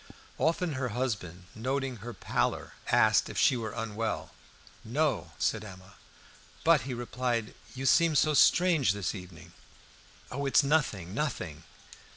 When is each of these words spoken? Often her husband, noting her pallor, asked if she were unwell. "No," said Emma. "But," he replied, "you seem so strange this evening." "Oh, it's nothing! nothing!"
Often 0.39 0.73
her 0.73 0.89
husband, 0.97 1.43
noting 1.53 1.97
her 1.97 2.11
pallor, 2.11 2.73
asked 2.87 3.29
if 3.29 3.37
she 3.37 3.55
were 3.55 3.69
unwell. 3.71 4.31
"No," 4.83 5.33
said 5.37 5.63
Emma. 5.63 5.93
"But," 6.63 6.81
he 6.89 6.93
replied, 6.95 7.53
"you 7.75 7.85
seem 7.85 8.15
so 8.15 8.33
strange 8.33 8.93
this 8.93 9.13
evening." 9.13 9.53
"Oh, 10.31 10.47
it's 10.47 10.63
nothing! 10.63 11.13
nothing!" 11.13 11.65